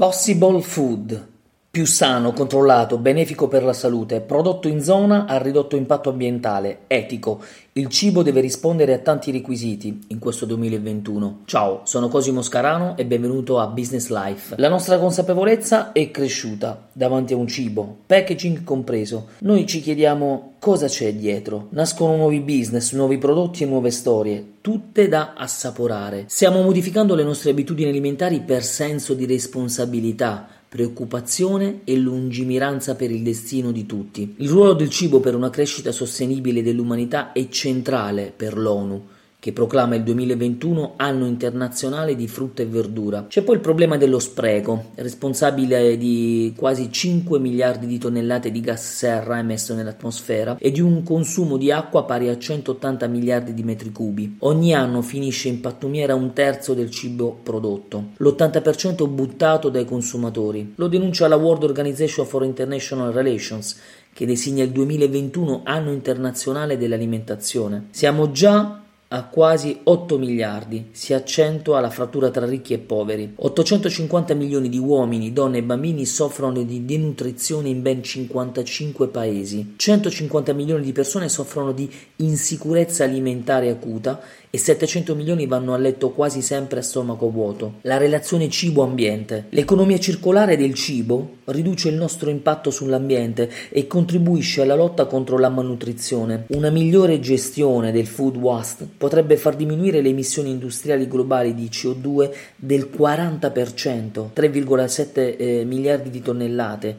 [0.00, 1.26] Possible Food
[1.72, 7.40] più sano, controllato, benefico per la salute, prodotto in zona a ridotto impatto ambientale, etico.
[7.74, 11.42] Il cibo deve rispondere a tanti requisiti in questo 2021.
[11.44, 14.56] Ciao, sono Cosimo Scarano e benvenuto a Business Life.
[14.58, 19.28] La nostra consapevolezza è cresciuta davanti a un cibo, packaging compreso.
[19.42, 21.68] Noi ci chiediamo cosa c'è dietro.
[21.70, 26.24] Nascono nuovi business, nuovi prodotti e nuove storie, tutte da assaporare.
[26.26, 33.24] Stiamo modificando le nostre abitudini alimentari per senso di responsabilità preoccupazione e lungimiranza per il
[33.24, 34.36] destino di tutti.
[34.36, 39.06] Il ruolo del cibo per una crescita sostenibile dell'umanità è centrale per l'ONU
[39.40, 43.24] che proclama il 2021 anno internazionale di frutta e verdura.
[43.26, 48.96] C'è poi il problema dello spreco, responsabile di quasi 5 miliardi di tonnellate di gas
[48.96, 53.90] serra emesso nell'atmosfera e di un consumo di acqua pari a 180 miliardi di metri
[53.90, 54.36] cubi.
[54.40, 60.74] Ogni anno finisce in pattumiera un terzo del cibo prodotto, l'80% buttato dai consumatori.
[60.76, 63.78] Lo denuncia la World Organization for International Relations
[64.12, 67.86] che designa il 2021 anno internazionale dell'alimentazione.
[67.90, 68.79] Siamo già
[69.12, 73.32] a quasi 8 miliardi, si accentua la frattura tra ricchi e poveri.
[73.34, 79.74] 850 milioni di uomini, donne e bambini soffrono di denutrizione in ben 55 paesi.
[79.74, 86.10] 150 milioni di persone soffrono di insicurezza alimentare acuta e 700 milioni vanno a letto
[86.10, 87.74] quasi sempre a stomaco vuoto.
[87.82, 89.46] La relazione cibo-ambiente.
[89.50, 95.48] L'economia circolare del cibo riduce il nostro impatto sull'ambiente e contribuisce alla lotta contro la
[95.48, 96.46] malnutrizione.
[96.48, 102.30] Una migliore gestione del food waste potrebbe far diminuire le emissioni industriali globali di CO2
[102.54, 106.96] del 40%, 3,7 eh, miliardi di tonnellate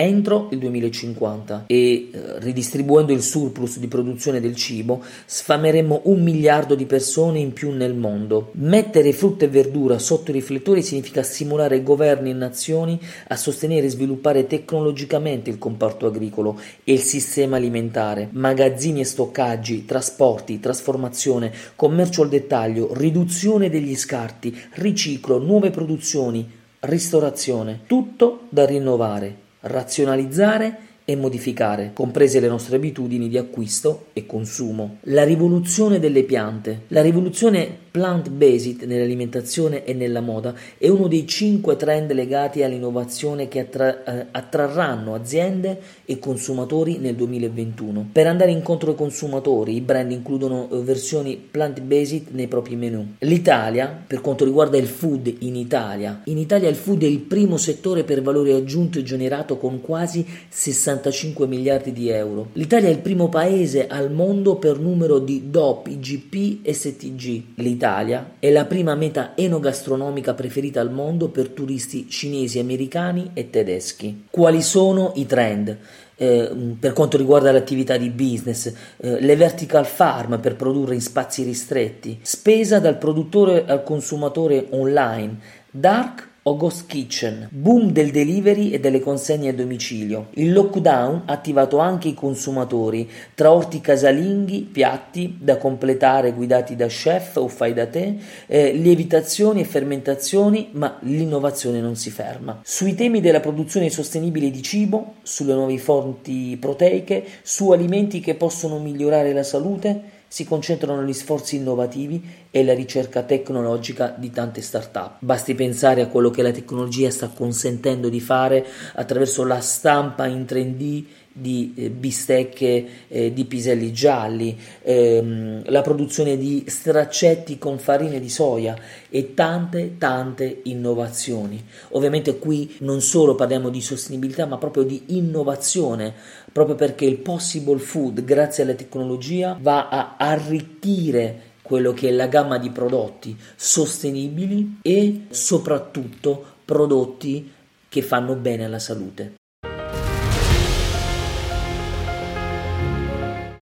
[0.00, 6.74] entro il 2050 e eh, ridistribuendo il surplus di produzione del cibo sfameremo un miliardo
[6.74, 8.50] di persone in più nel mondo.
[8.52, 13.90] Mettere frutta e verdura sotto i riflettori significa stimolare governi e nazioni a sostenere e
[13.90, 22.22] sviluppare tecnologicamente il comparto agricolo e il sistema alimentare, magazzini e stoccaggi, trasporti, trasformazione, commercio
[22.22, 26.48] al dettaglio, riduzione degli scarti, riciclo, nuove produzioni,
[26.80, 34.98] ristorazione, tutto da rinnovare razionalizzare e modificare, comprese le nostre abitudini di acquisto e consumo.
[35.02, 36.82] La rivoluzione delle piante.
[36.88, 43.60] La rivoluzione plant-based nell'alimentazione e nella moda è uno dei cinque trend legati all'innovazione che
[43.60, 48.10] attra- eh, attrarranno aziende e consumatori nel 2021.
[48.12, 53.14] Per andare incontro ai consumatori, i brand includono eh, versioni plant-based nei propri menu.
[53.18, 57.56] L'Italia, per quanto riguarda il food in Italia, in Italia il food è il primo
[57.56, 62.48] settore per valore aggiunto generato con quasi 60 65 miliardi di euro.
[62.52, 67.42] L'Italia è il primo paese al mondo per numero di DOP, IGP e STG.
[67.56, 74.26] L'Italia è la prima meta enogastronomica preferita al mondo per turisti cinesi, americani e tedeschi.
[74.30, 75.76] Quali sono i trend?
[76.16, 81.42] Eh, per quanto riguarda l'attività di business, eh, le vertical farm per produrre in spazi
[81.44, 85.38] ristretti, spesa dal produttore al consumatore online,
[85.70, 90.28] dark o Ghost Kitchen, boom del delivery e delle consegne a domicilio.
[90.34, 96.86] Il lockdown ha attivato anche i consumatori, tra orti casalinghi, piatti da completare guidati da
[96.86, 102.60] chef o fai da te, eh, lievitazioni e fermentazioni, ma l'innovazione non si ferma.
[102.64, 108.78] Sui temi della produzione sostenibile di cibo, sulle nuove fonti proteiche, su alimenti che possono
[108.78, 115.16] migliorare la salute, si concentrano gli sforzi innovativi e la ricerca tecnologica di tante start-up.
[115.18, 118.64] Basti pensare a quello che la tecnologia sta consentendo di fare
[118.94, 126.36] attraverso la stampa in 3D di eh, bistecche eh, di piselli gialli, ehm, la produzione
[126.36, 128.76] di straccetti con farine di soia
[129.08, 131.64] e tante tante innovazioni.
[131.90, 136.12] Ovviamente qui non solo parliamo di sostenibilità ma proprio di innovazione,
[136.52, 142.26] proprio perché il possible food grazie alla tecnologia va a arricchire quello che è la
[142.26, 147.52] gamma di prodotti sostenibili e soprattutto prodotti
[147.88, 149.39] che fanno bene alla salute.